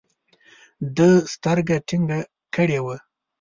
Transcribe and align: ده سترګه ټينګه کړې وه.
ده 0.95 1.09
سترګه 1.33 1.75
ټينګه 1.87 2.19
کړې 2.55 2.79
وه. 2.85 2.97